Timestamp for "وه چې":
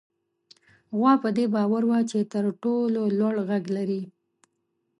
1.89-2.19